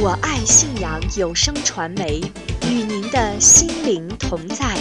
[0.00, 2.20] 我爱信仰有声传媒，
[2.68, 4.76] 与您的心灵同在。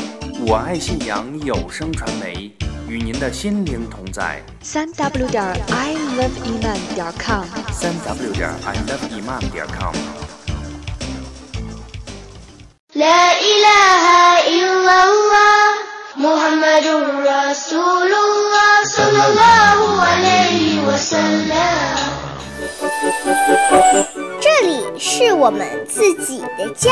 [0.46, 2.52] 我爱信仰有声传媒，
[2.88, 4.42] 与您的心灵同在。
[4.62, 9.94] 三 w 点 i love iman 点 com，三 w 点 i love iman 点 com。
[12.96, 14.06] لا إله
[14.48, 15.64] إلا الله
[16.16, 16.88] محمد
[17.28, 21.96] رسول الله صلى الله عليه وسلم
[24.42, 26.92] 这里是我们自己的家，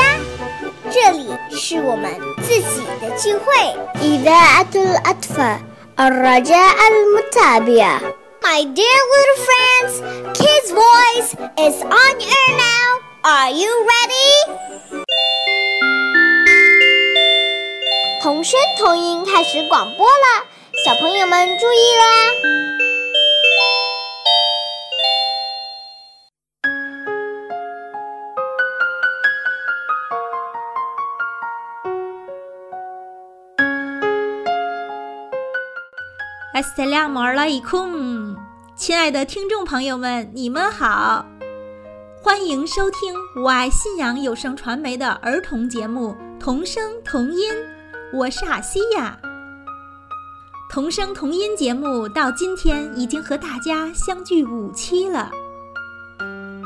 [0.90, 2.10] 这里是我们
[2.42, 3.44] 自己的聚会。
[4.02, 5.58] إذاعة الأطفال
[5.98, 8.00] الرجاء المتابعة
[8.42, 9.92] My dear little friends,
[10.34, 13.00] Kids Voice is on air now.
[13.22, 14.32] Are you ready?
[18.22, 20.44] 童声童音开始广播了，
[20.84, 22.04] 小朋友们注意啦！
[36.59, 38.35] 阿斯拉姆尔拉伊空，
[38.75, 41.25] 亲爱的听众朋友们，你们好，
[42.21, 47.49] 欢迎收听我爱信仰有声传媒的儿童节目《童声童音》，
[48.13, 49.17] 我是阿西亚。
[50.69, 55.31] 童声童音节目到今天已经和大家相聚五期了，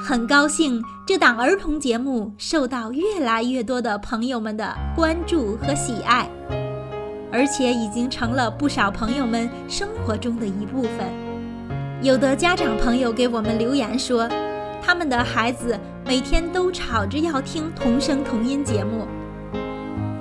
[0.04, 6.28] 很高兴这档儿童节目受到越来越多的朋友们的关注和喜爱。
[7.34, 11.12] 而且已经成了不少朋友们生活中的一部分。
[12.00, 14.30] 有的家长朋友给我们留言说，
[14.84, 19.08] 他们的孩子每天都吵着要听童声童音节目。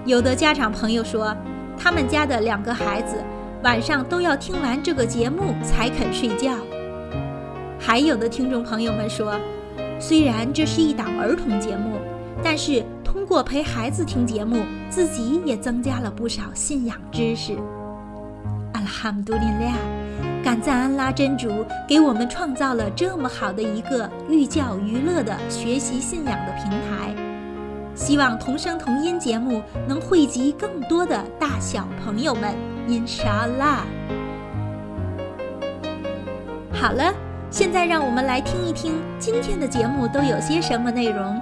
[0.06, 1.36] 有的家长朋友说，
[1.76, 3.22] 他们家的两个孩子
[3.62, 6.54] 晚上都要听完这个节目才肯睡觉。
[7.78, 9.38] 还有的听众朋友们说，
[10.00, 11.98] 虽然这是一档儿童节目，
[12.42, 12.82] 但是
[13.22, 17.56] 通过陪孩子听节目，自己也增加了不少信仰知识。
[18.72, 19.76] 阿拉哈姆杜林利亚，
[20.42, 27.14] 感赞安拉真主给我们创造了这么好的一个寓教于乐的学习信仰的平台。
[27.94, 32.52] 希望童声童音节目能惠及更多的大小朋友们，
[32.88, 33.84] 因沙拉。
[36.72, 37.14] 好了，
[37.52, 41.40] 现在让我们来听一听今天的节目都有些什么内容。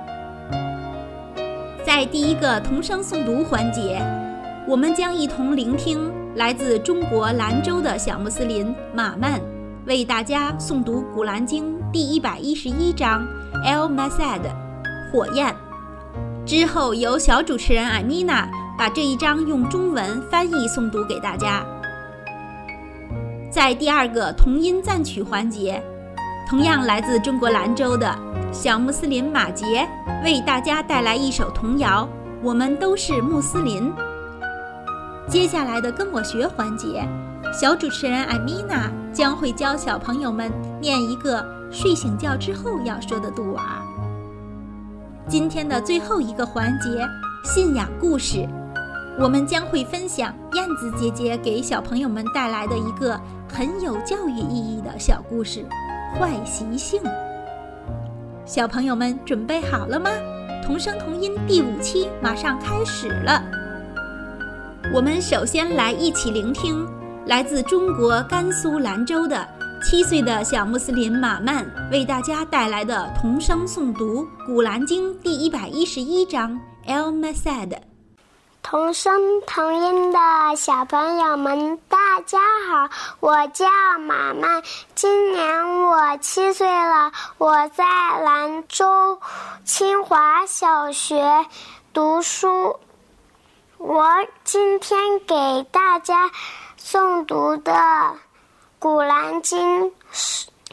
[1.93, 4.01] 在第一个童声诵读环节，
[4.65, 9.41] 我们将一同聆听来自中国兰州的小穆斯林马曼
[9.87, 13.27] 为大家诵读《古兰经》第一百一十一章
[13.69, 14.39] 《El Masad》
[15.11, 15.53] 火焰。
[16.47, 21.67] 之后由小主持人艾米娜把这一章用中文翻译诵读给大家。
[23.51, 25.83] 在第二个童音赞曲环节，
[26.49, 28.17] 同样来自中国兰州的
[28.53, 29.89] 小穆斯林马杰
[30.25, 32.05] 为大家带来一首童谣
[32.43, 33.93] 《我们都是穆斯林》。
[35.29, 37.07] 接下来的跟我学环节，
[37.53, 40.51] 小主持人艾米娜将会教小朋友们
[40.81, 43.81] 念一个睡醒觉之后要说的杜瓦。
[45.29, 47.07] 今天的最后一个环节，
[47.45, 48.49] 信仰故事，
[49.17, 53.19] 我们将会分享燕子姐姐给小朋友们带来的一个
[53.49, 55.65] 很有教育意义的小故事——
[56.19, 57.01] 坏习性。
[58.53, 60.11] 小朋友们准备好了吗？
[60.67, 63.41] 童声童音第五期马上开始了。
[64.93, 66.85] 我们首先来一起聆听
[67.27, 69.47] 来自中国甘肃兰州的
[69.85, 76.61] 七岁的小穆斯林马曼为大家带来的童声诵读《古兰经》第一百一十一章
[76.93, 77.69] 《El Masad》。
[78.63, 80.19] 同声同音的
[80.55, 82.39] 小朋友们，大家
[82.69, 83.67] 好，我叫
[83.99, 84.63] 马曼，
[84.95, 87.85] 今年我七岁了，我在
[88.23, 89.19] 兰州
[89.65, 91.47] 清华小学
[91.93, 92.79] 读书。
[93.79, 94.07] 我
[94.45, 96.31] 今天给大家
[96.79, 97.73] 诵读的
[98.79, 99.91] 《古兰经》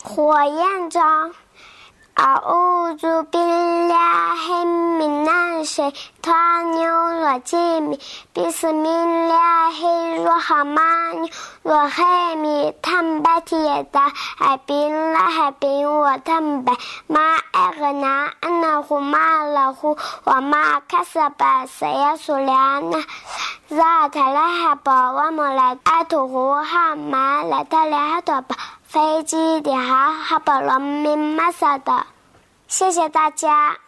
[0.03, 1.33] 火焰章。
[2.18, 4.64] أعوذ بالله
[5.00, 5.28] من
[5.60, 7.86] الشيطان الرجيم
[8.36, 9.76] بسم الله
[10.16, 11.18] الرحمن
[11.66, 12.42] الرحيم
[12.82, 14.06] تبت يدا
[14.42, 14.82] أبي
[15.14, 15.62] لهب
[16.04, 16.66] وتب
[17.08, 19.96] ما أغنى عنه ماله
[20.26, 21.40] وما كسب
[21.80, 23.02] سيصلى
[23.72, 28.44] ذات لهب وامرأته حمالة الحطب
[28.86, 32.06] 飞机的哈哈巴罗米马萨的，
[32.68, 33.78] 谢谢大家。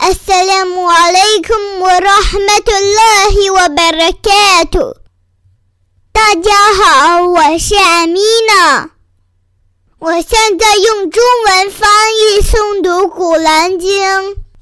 [0.00, 4.96] السلام عليكم ورحمة الله وبركاته。
[6.12, 8.90] 大家好，我是阿米娜。
[9.98, 13.90] 我现在用中文翻译诵读《古兰经》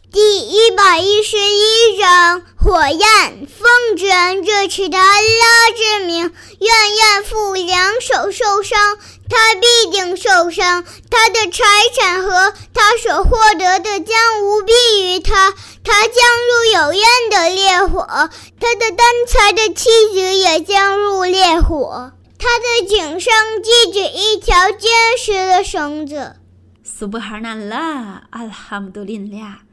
[0.09, 8.97] 第一百一十一章火焰奉至恩者持的安拉之名，愿愿父两手受伤，
[9.29, 11.63] 他必定受伤，他的财
[11.99, 15.51] 产和他所获得的将无裨于他，
[15.83, 24.89] 他将入有焰的烈火，他的单才的妻子也将入烈火，他的颈上系着一条坚
[25.19, 26.37] 实的绳子。
[26.81, 29.66] 苏布哈纳拉，阿拉哈姆杜林俩。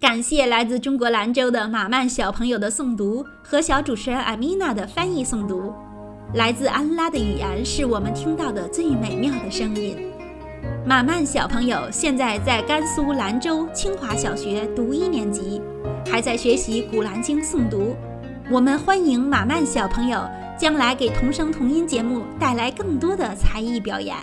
[0.00, 5.72] 感谢来自中国兰州的马曼小朋友的诵读和小主持人艾米娜的翻译诵读。
[6.34, 9.96] 来自安拉的语言是我们听到的最美妙的声音。
[10.86, 15.60] 马曼小朋友现在在甘肃兰州清华小学读一年级，
[16.08, 17.96] 还在学习《古兰经》诵读。
[18.52, 20.22] 我们欢迎马曼小朋友
[20.56, 24.16] 将来给童声童音节目带来更多的才艺表演。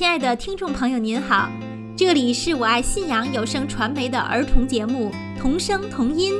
[0.00, 1.46] 亲爱的听众朋友，您好，
[1.94, 6.32] 这里是我爱信仰有声传媒的儿童节目《童声童音》，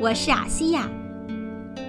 [0.00, 0.88] 我是阿西亚。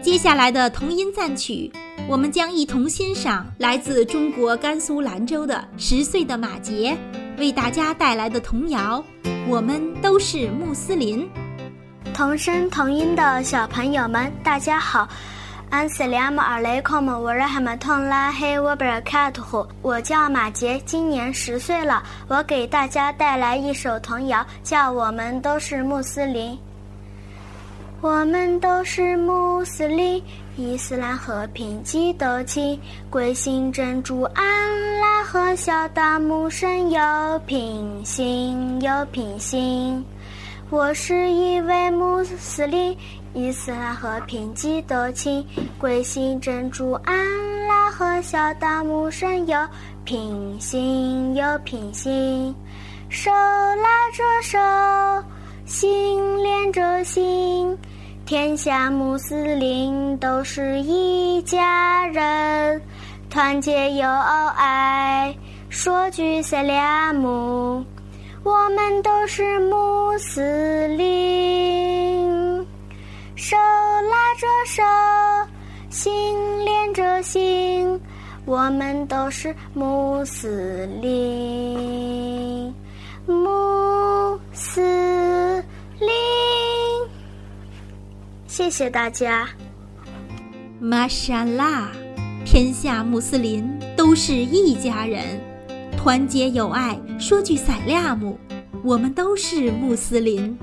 [0.01, 1.71] 接下来的童音赞曲，
[2.09, 6.93] 我们将一同欣赏来自中国甘肃兰州的十岁的马杰
[7.37, 9.01] 为大家带来的童谣
[9.47, 11.21] 《我们都是穆斯林》。
[12.13, 15.07] 童声童音的小朋友们，大家好。
[15.73, 22.03] 安斯里阿姆尔雷孔姆我是哈马通拉黑沃贝尔卡图呼，我叫马杰，今年十岁了。
[22.27, 26.51] 我给大家带来一首童谣，叫《我们都是穆斯林》。
[28.01, 30.21] 我们都是穆斯林，
[30.57, 32.79] 伊斯兰和平记得清，
[33.09, 37.01] 归信真主安拉和小达姆神有
[37.47, 40.05] 平心有平心。
[40.69, 42.95] 我是一位穆斯林。
[43.35, 45.43] 伊斯兰和平记得清，
[45.79, 49.57] 归信真主安拉和小达姆神有
[50.05, 52.53] 平心有平心，
[53.09, 54.59] 手拉着手，
[55.65, 57.75] 心连着心，
[58.23, 62.79] 天下穆斯林都是一家人，
[63.31, 64.07] 团结友
[64.55, 65.35] 爱，
[65.69, 67.83] 说句塞利亚姆，
[68.43, 72.02] 我们都是穆斯林。
[73.43, 74.81] 手拉着手，
[75.89, 77.99] 心连着心，
[78.45, 82.73] 我们都是穆斯林，
[83.25, 85.61] 穆斯
[85.99, 86.09] 林。
[88.47, 89.49] 谢谢大家。
[90.79, 91.91] 玛莎拉，
[92.45, 95.21] 天下穆斯林都是一家人，
[95.97, 96.97] 团结友爱。
[97.19, 98.39] 说句赛利亚姆，
[98.85, 100.57] 我们都是穆斯林。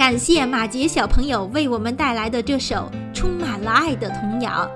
[0.00, 4.66] 感谢马杰小朋友为我们带来的这首充满了爱的童谣。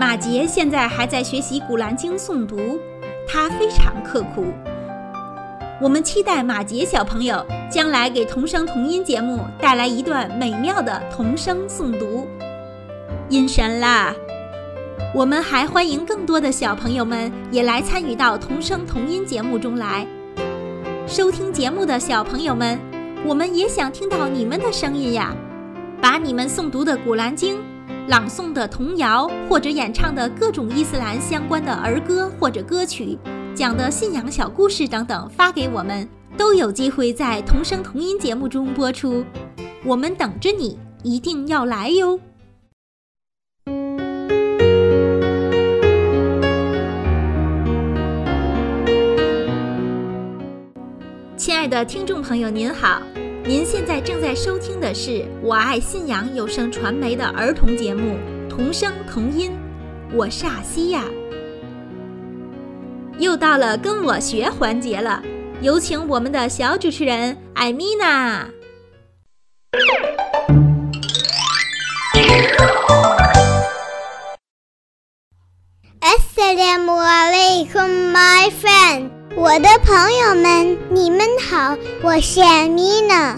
[0.00, 2.80] 马杰现在还在学习《古兰经》诵读，
[3.28, 4.46] 他非常刻苦。
[5.78, 12.26] 我们期待马杰小朋友将来给童声童音节目带来一段美妙的童声诵读。
[13.28, 14.14] 音神啦！
[15.14, 20.06] 我们还欢迎更多的小朋友们也来参与到童声童音节目中来。
[21.06, 22.93] 收听节目的小朋友们。
[23.26, 25.34] 我们也想听到你们的声音呀，
[25.98, 27.56] 把你们诵读的《古兰经》、
[28.06, 33.18] 朗诵的童谣或者演唱的各种伊斯兰相关的儿歌或者歌曲、
[33.54, 39.24] 讲的信仰小故事等等发给我们，都有机会在童声童音节目中播出。
[39.86, 42.20] 我们等着你，一定要来哟！
[51.64, 53.00] 亲爱的听众朋友，您好！
[53.42, 58.18] 您现在正在收听的是我爱信仰有声传媒的儿童节目
[58.50, 59.50] 《童声童音》，
[60.14, 61.02] 我是阿西亚。
[63.18, 65.22] 又到了跟我学环节了，
[65.62, 68.46] 有请我们的小主持人艾米娜。
[76.02, 79.23] Assalamu alaikum, my friend.
[79.36, 83.36] 我的朋友们，你们好，我是艾米娜。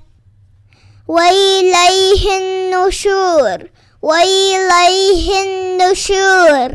[1.08, 3.58] وإليه النشور
[4.01, 6.70] وإليه النشور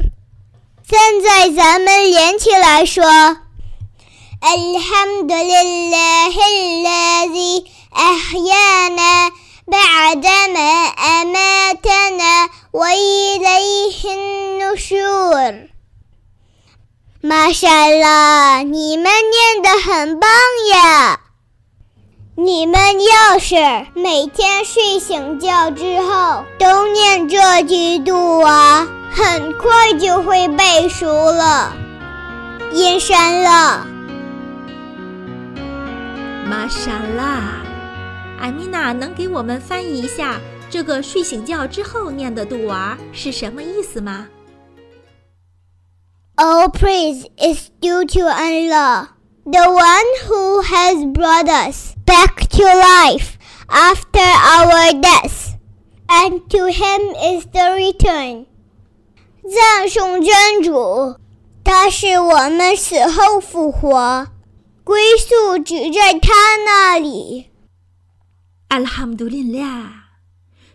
[0.90, 3.04] 现在咱们连起来说
[4.42, 7.64] الحمد لله الذي
[7.97, 9.30] أحيانا
[9.66, 10.87] بعدما
[11.23, 15.69] أماتنا وإليه النشور
[17.23, 20.30] 玛莎拉，你们念得很棒
[20.73, 21.21] 呀！
[22.35, 23.57] 你们要是
[23.95, 31.75] 每天睡醒觉之后都念这句读啊，很快就会背熟了。
[32.73, 33.87] 阴山了，
[36.47, 37.53] 玛莎拉，
[38.39, 40.39] 艾米娜能给我们翻译一下
[40.70, 44.27] 这个睡醒觉之后念的读啊是什么意思吗
[46.36, 49.08] ？All praise is due to Allah,
[49.46, 53.38] the one who has brought us back to life
[53.68, 55.56] after our death,
[56.08, 58.48] and to him is the return.
[59.44, 61.15] 赞颂真主，
[61.63, 64.27] 他是我们死后复活，
[64.84, 66.34] 归宿只在他
[66.65, 67.50] 那里。
[68.75, 70.17] 阿拉哈姆杜林俩，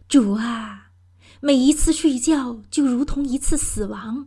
[0.08, 0.92] 主啊，
[1.40, 4.26] 每一次睡觉就如同一次死亡。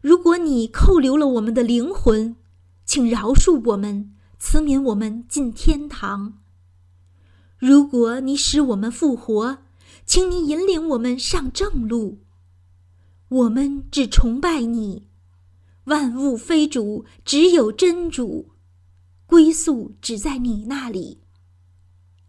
[0.00, 2.36] 如果你扣留了我们的灵魂，
[2.86, 6.38] 请饶恕我们，赐免我们进天堂。
[7.58, 9.58] 如果你使我们复活，
[10.06, 12.20] 请你引领我们上正路。
[13.28, 15.06] 我们只崇拜你，
[15.84, 18.52] 万物非主，只有真主，
[19.26, 21.25] 归宿只在你那里。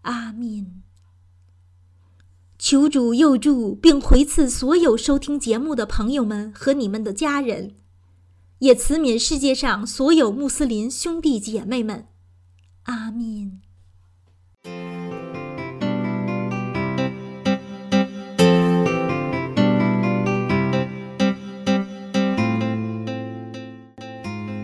[0.07, 0.67] 阿 min。
[2.57, 7.75] 求主佑助并回赐所有收听节目的朋友们和你们的家人，
[8.59, 12.07] 也慈悯世界上所有穆斯林兄弟姐妹们。
[12.83, 13.59] 阿 min。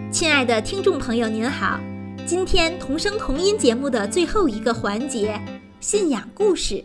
[0.10, 1.82] 亲爱的听众朋友，您好！
[2.26, 5.38] 今天同声同音节目的最后一个环节——
[5.82, 6.82] 信仰故事。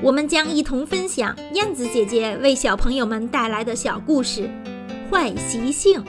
[0.00, 4.48] 我们将一同分享燕子姐姐为小朋友们带来的小故事
[5.10, 6.00] 《坏习性》。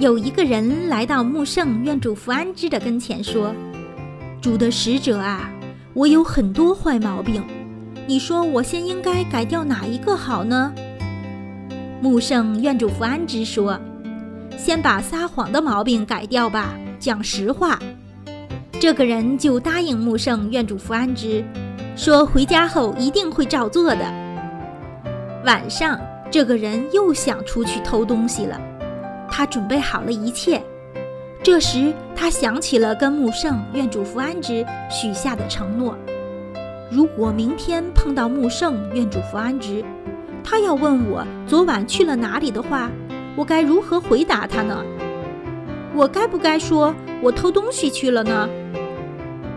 [0.00, 3.54] 有一个人来到穆圣愿主福安之的跟前说
[4.42, 5.48] ：“主的使者啊，
[5.94, 7.40] 我有很多坏毛病，
[8.08, 10.74] 你说我先应该改掉哪一个好呢？”
[12.02, 13.78] 穆圣愿主福安之说
[14.58, 17.78] ：“先把撒谎的毛病改掉吧，讲实话。”
[18.80, 21.44] 这个人就答应穆圣愿主福安之。
[21.96, 24.04] 说回家后一定会照做的。
[25.44, 25.98] 晚上，
[26.30, 28.60] 这个人又想出去偷东西了。
[29.28, 30.62] 他准备好了一切。
[31.42, 35.96] 这时，他想起了跟穆圣愿主福安之许下的承诺：
[36.90, 39.84] 如果明天碰到穆圣愿主福安之，
[40.44, 42.90] 他要问我昨晚去了哪里的话，
[43.34, 44.84] 我该如何回答他呢？
[45.98, 48.48] 我该不该说我偷东西去了呢？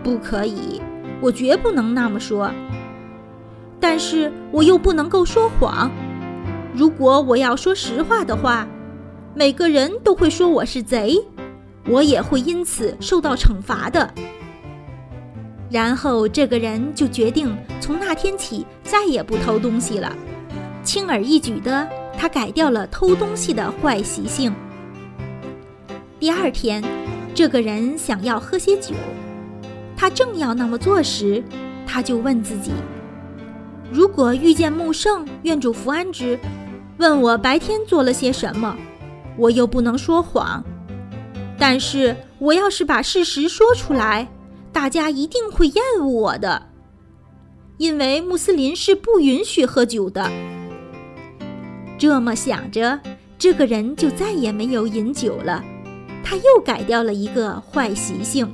[0.02, 0.82] 不可以。
[1.20, 2.50] 我绝不能那么说，
[3.78, 5.88] 但是我又不能够说谎。
[6.74, 8.66] 如果我要说实话的话，
[9.36, 11.16] 每个人都会说我是贼，
[11.88, 14.12] 我也会因此受到惩罚的。
[15.70, 20.12] 然后这个人就决定从那天起再也不偷东西了。
[20.82, 24.52] 轻而易举的，他改掉了偷东西的坏习性。
[26.22, 26.80] 第二天，
[27.34, 28.94] 这个人想要喝些酒。
[29.96, 31.42] 他正要那么做时，
[31.84, 32.70] 他就问自己：
[33.90, 36.38] 如果遇见穆圣愿主福安之，
[36.98, 38.76] 问我白天做了些什么，
[39.36, 40.62] 我又不能说谎。
[41.58, 44.28] 但是我要是把事实说出来，
[44.72, 46.68] 大家一定会厌恶我的，
[47.78, 50.30] 因为穆斯林是不允许喝酒的。
[51.98, 53.00] 这么想着，
[53.36, 55.64] 这个人就再也没有饮酒了。
[56.22, 58.48] 他又改掉了一个坏习性。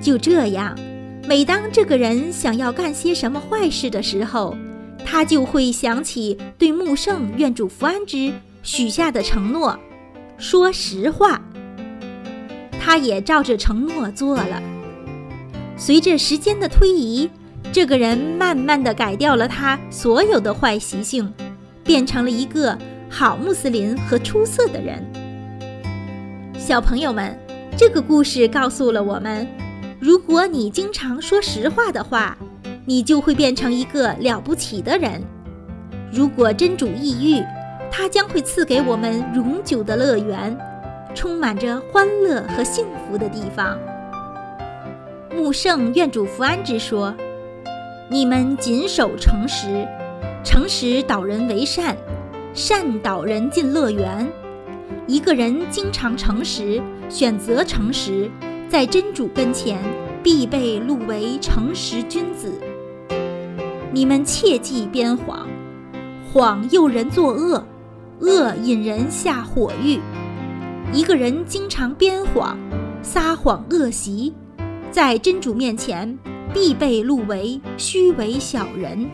[0.00, 0.78] 就这样，
[1.26, 4.56] 每当这个人想要干些什么坏事的时候，
[5.04, 9.78] 他就会想起对穆圣愿主福安之许下的承诺，
[10.38, 11.40] 说实话。
[12.80, 14.62] 他也照着承诺做了。
[15.76, 17.28] 随着时间的推移，
[17.70, 21.30] 这个人慢慢的改掉了他所有的坏习性，
[21.84, 22.78] 变成了一个
[23.10, 25.04] 好穆斯林和出色的人。
[26.68, 27.34] 小朋友们，
[27.78, 29.48] 这个故事告诉了我们：
[29.98, 32.36] 如果你经常说实话的话，
[32.84, 35.22] 你就会变成一个了不起的人。
[36.12, 37.42] 如果真主抑郁，
[37.90, 40.54] 他将会赐给我们永久的乐园。
[41.14, 43.78] 充满着欢乐和幸福的地方。
[45.34, 47.14] 穆圣愿主福安之说
[48.10, 49.88] ：“你们谨守诚实，
[50.44, 51.96] 诚实导人为善，
[52.52, 54.30] 善导人进乐园。
[55.08, 58.30] 一个人经常诚实，选择诚实，
[58.68, 59.78] 在真主跟前
[60.22, 62.52] 必被录为诚实君子。
[63.90, 65.48] 你们切忌编谎，
[66.30, 67.66] 谎诱人作恶，
[68.20, 69.98] 恶引人下火狱。”
[70.92, 72.58] 一个人经常编谎、
[73.00, 74.34] 撒谎恶习，
[74.90, 76.18] 在真主面前
[76.52, 79.08] 必被录为虚伪小人。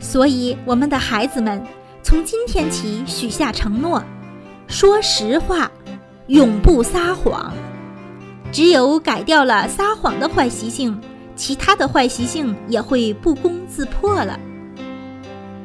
[0.00, 1.62] 所以，我们的孩子们
[2.04, 4.04] 从今天起许下承诺，
[4.68, 5.72] 说实话，
[6.26, 7.50] 永不撒谎。
[8.52, 11.00] 只有改掉了撒谎的坏习性，
[11.34, 14.38] 其他的坏习性也会不攻自破了。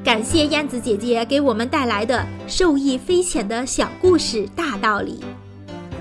[0.02, 5.20] 感谢燕子姐姐给我们带来的受益匪浅的小故事大道理。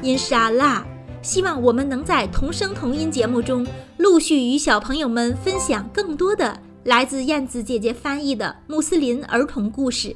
[0.03, 0.87] 因沙拉，
[1.21, 3.67] 希望我们能在同声同音节目中
[3.97, 10.15] 陆续与小朋友们分享更多的来自燕子姐姐翻译的穆斯林儿童故事。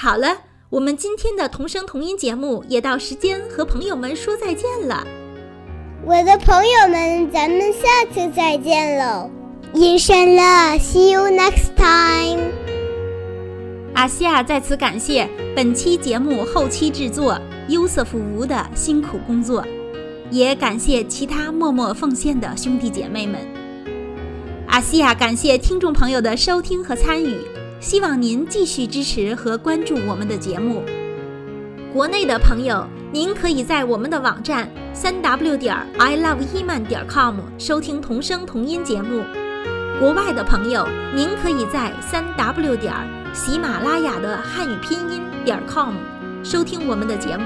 [0.00, 0.28] 好了，
[0.70, 5.04] 我们今天的同声同音节目也到时间和朋友们说再见了。
[6.06, 9.28] 我的朋友们，咱们下次再见喽。
[9.74, 12.52] Inshallah，see you next time。
[13.94, 19.66] 阿西亚在此感谢本期节目后期制作优瑟夫吴的辛苦工作，
[20.30, 23.40] 也感谢其他默默奉献的兄弟姐妹们。
[24.68, 27.36] 阿西亚感谢听众朋友的收听和参与，
[27.80, 30.82] 希望您继续支持和关注我们的节目。
[31.92, 39.22] 国内的朋友，您可以在我们的网站三 w 点 i love 伊曼点 com 收听同声同音节目。
[40.00, 42.92] 国外的朋友，您可以在三 w 点
[43.32, 45.94] 喜马拉雅的汉语拼音点 com
[46.42, 47.44] 收听我们的节目。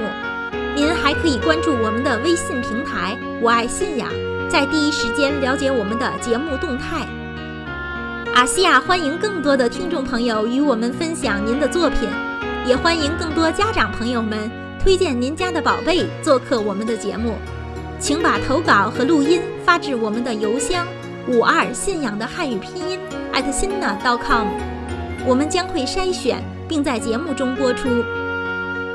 [0.75, 4.09] 您还可以关注我们的微信平台“我爱信仰”，
[4.49, 7.07] 在第一时间了解我们的节目动态。
[8.35, 12.09] 阿西亚欢迎更多的听众朋友与我们分享您的作品，
[12.67, 14.51] 也欢迎更多家长朋友们
[14.83, 17.35] 推荐您家的宝贝做客我们的节目。
[18.01, 20.87] 请把投稿和录音发至我们的邮箱。
[21.29, 22.99] 五二信仰的汉语拼音
[23.35, 24.49] at sina dot com，
[25.27, 27.89] 我们将会筛选并在节目中播出。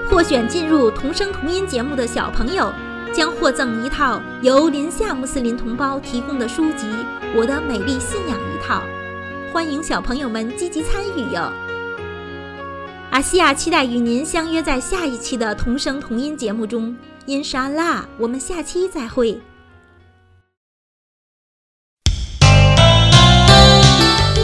[0.09, 2.73] 获选进入同声同音节目的小朋友，
[3.13, 6.87] 将获赠一套由林夏穆斯林同胞提供的书籍
[7.35, 8.81] 《我的美丽信仰》一套。
[9.57, 11.51] 欢迎小朋友们积极参与哟！
[13.09, 16.95] 阿西亚期待与您相约在下一期的同声同音节目中。
[17.25, 19.41] 因沙拉，我们下期再会。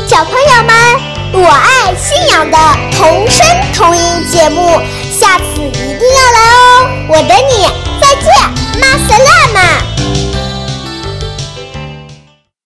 [0.08, 0.73] 小朋友们，
[1.43, 2.58] 我爱信仰的
[2.97, 3.45] 童声
[3.76, 6.89] 童音节目，下次一定要来哦！
[7.10, 7.67] 我等你，
[8.02, 8.26] 再见，
[8.82, 10.33] 马斯拉玛。